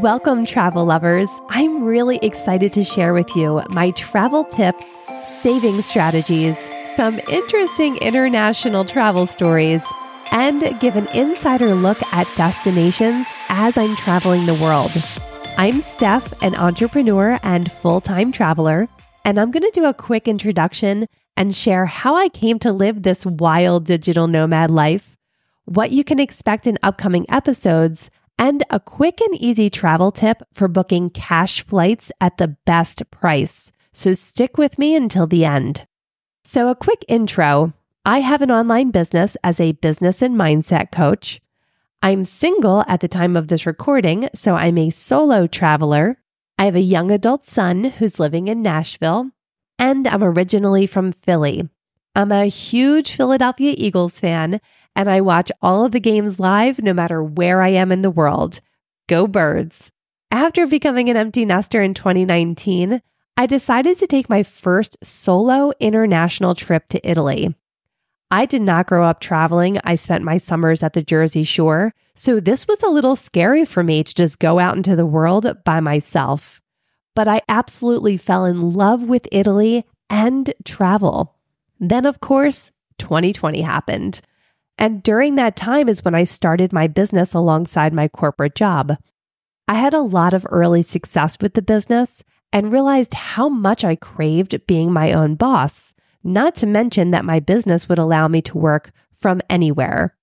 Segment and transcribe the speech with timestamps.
[0.00, 1.28] Welcome, travel lovers.
[1.50, 4.82] I'm really excited to share with you my travel tips,
[5.42, 6.56] saving strategies,
[6.96, 9.84] some interesting international travel stories,
[10.32, 14.90] and give an insider look at destinations as I'm traveling the world.
[15.58, 18.88] I'm Steph, an entrepreneur and full time traveler,
[19.26, 23.02] and I'm going to do a quick introduction and share how I came to live
[23.02, 25.18] this wild digital nomad life,
[25.66, 28.08] what you can expect in upcoming episodes
[28.40, 33.70] and a quick and easy travel tip for booking cash flights at the best price.
[33.92, 35.86] So stick with me until the end.
[36.42, 37.74] So, a quick intro
[38.06, 41.38] I have an online business as a business and mindset coach.
[42.02, 46.16] I'm single at the time of this recording, so I'm a solo traveler.
[46.58, 49.30] I have a young adult son who's living in Nashville,
[49.78, 51.68] and I'm originally from Philly.
[52.14, 54.60] I'm a huge Philadelphia Eagles fan,
[54.96, 58.10] and I watch all of the games live no matter where I am in the
[58.10, 58.60] world.
[59.08, 59.92] Go birds.
[60.32, 63.00] After becoming an empty nester in 2019,
[63.36, 67.54] I decided to take my first solo international trip to Italy.
[68.30, 69.78] I did not grow up traveling.
[69.82, 73.82] I spent my summers at the Jersey Shore, so this was a little scary for
[73.82, 76.60] me to just go out into the world by myself.
[77.14, 81.39] But I absolutely fell in love with Italy and travel.
[81.80, 84.20] Then, of course, 2020 happened.
[84.78, 88.96] And during that time is when I started my business alongside my corporate job.
[89.66, 93.96] I had a lot of early success with the business and realized how much I
[93.96, 98.58] craved being my own boss, not to mention that my business would allow me to
[98.58, 100.16] work from anywhere.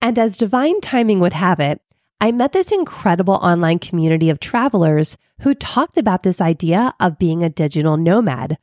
[0.00, 1.80] And as divine timing would have it,
[2.20, 7.44] I met this incredible online community of travelers who talked about this idea of being
[7.44, 8.58] a digital nomad,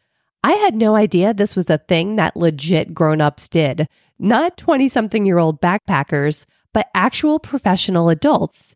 [0.46, 3.88] I had no idea this was a thing that legit grown ups did.
[4.20, 8.76] Not 20 something year old backpackers, but actual professional adults.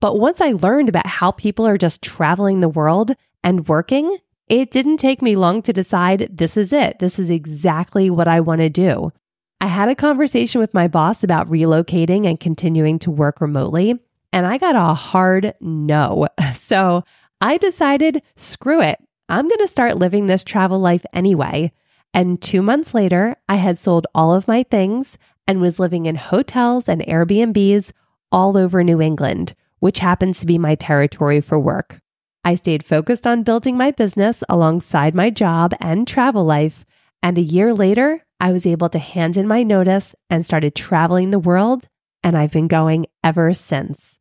[0.00, 3.12] But once I learned about how people are just traveling the world
[3.44, 4.16] and working,
[4.48, 6.98] it didn't take me long to decide this is it.
[6.98, 9.12] This is exactly what I want to do.
[9.60, 14.00] I had a conversation with my boss about relocating and continuing to work remotely,
[14.32, 16.28] and I got a hard no.
[16.54, 17.04] So
[17.38, 18.98] I decided, screw it.
[19.32, 21.72] I'm going to start living this travel life anyway.
[22.12, 25.16] And two months later, I had sold all of my things
[25.48, 27.92] and was living in hotels and Airbnbs
[28.30, 32.02] all over New England, which happens to be my territory for work.
[32.44, 36.84] I stayed focused on building my business alongside my job and travel life.
[37.22, 41.30] And a year later, I was able to hand in my notice and started traveling
[41.30, 41.88] the world.
[42.22, 44.18] And I've been going ever since.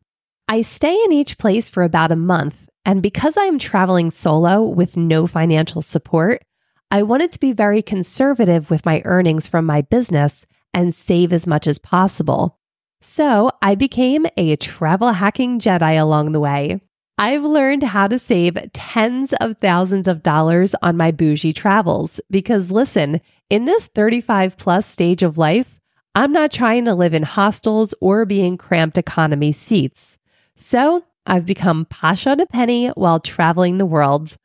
[0.48, 4.64] I stay in each place for about a month and because I am traveling solo
[4.64, 6.44] with no financial support,
[6.90, 11.48] I wanted to be very conservative with my earnings from my business and save as
[11.48, 12.58] much as possible.
[13.02, 16.82] So I became a travel hacking Jedi along the way.
[17.18, 22.72] I've learned how to save tens of thousands of dollars on my bougie travels because
[22.72, 25.80] listen, in this 35 plus stage of life,
[26.16, 30.18] I'm not trying to live in hostels or be in cramped economy seats.
[30.56, 34.38] So I've become posh on a penny while traveling the world.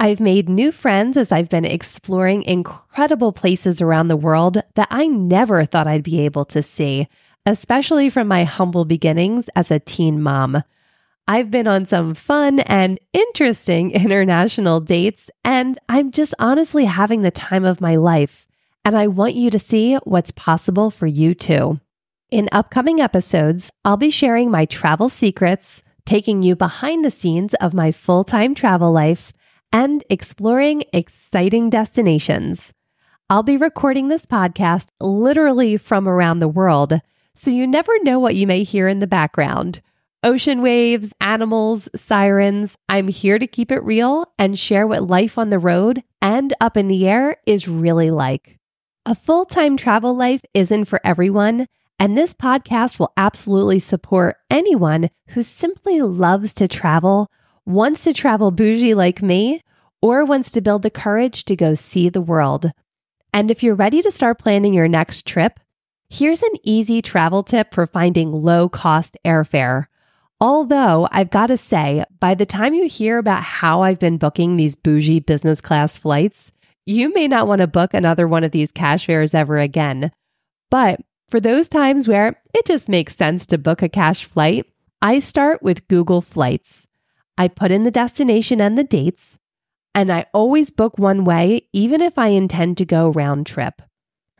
[0.00, 5.06] I've made new friends as I've been exploring incredible places around the world that I
[5.06, 7.08] never thought I'd be able to see,
[7.44, 10.62] especially from my humble beginnings as a teen mom.
[11.26, 17.30] I've been on some fun and interesting international dates, and I'm just honestly having the
[17.30, 18.46] time of my life.
[18.84, 21.80] And I want you to see what's possible for you too.
[22.30, 27.74] In upcoming episodes, I'll be sharing my travel secrets taking you behind the scenes of
[27.74, 29.30] my full time travel life
[29.70, 32.72] and exploring exciting destinations.
[33.28, 36.98] I'll be recording this podcast literally from around the world,
[37.34, 39.82] so you never know what you may hear in the background.
[40.24, 42.78] Ocean waves, animals, sirens.
[42.88, 46.78] I'm here to keep it real and share what life on the road and up
[46.78, 48.58] in the air is really like.
[49.04, 51.66] A full time travel life isn't for everyone,
[51.98, 57.30] and this podcast will absolutely support anyone who simply loves to travel,
[57.66, 59.62] wants to travel bougie like me,
[60.00, 62.70] or wants to build the courage to go see the world.
[63.32, 65.58] And if you're ready to start planning your next trip,
[66.08, 69.86] here's an easy travel tip for finding low cost airfare.
[70.40, 74.56] Although I've got to say, by the time you hear about how I've been booking
[74.56, 76.52] these bougie business class flights,
[76.86, 80.12] you may not want to book another one of these cash fares ever again.
[80.70, 84.66] But for those times where it just makes sense to book a cash flight,
[85.02, 86.86] I start with Google Flights.
[87.36, 89.38] I put in the destination and the dates,
[89.94, 93.82] and I always book one way, even if I intend to go round trip.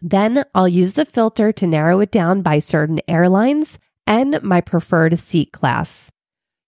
[0.01, 5.19] Then I'll use the filter to narrow it down by certain airlines and my preferred
[5.21, 6.11] seat class.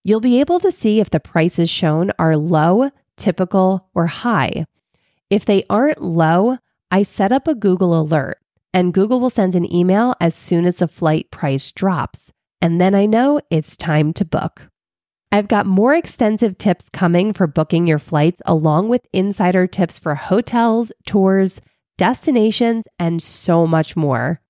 [0.03, 4.65] you'll be able to see if the prices shown are low, typical, or high.
[5.29, 6.57] If they aren't low,
[6.89, 8.37] I set up a Google alert
[8.73, 12.31] and Google will send an email as soon as the flight price drops.
[12.61, 14.67] And then I know it's time to book.
[15.31, 20.15] I've got more extensive tips coming for booking your flights, along with insider tips for
[20.15, 21.61] hotels, tours,
[21.97, 24.41] destinations, and so much more.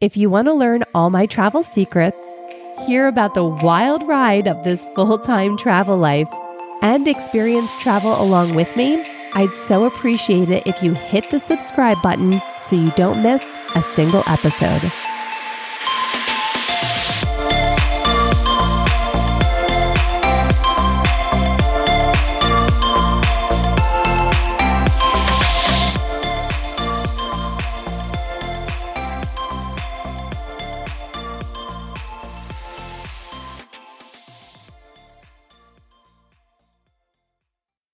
[0.00, 2.18] If you want to learn all my travel secrets,
[2.86, 6.28] hear about the wild ride of this full time travel life,
[6.82, 12.00] and experience travel along with me, I'd so appreciate it if you hit the subscribe
[12.02, 13.44] button so you don't miss
[13.74, 15.17] a single episode.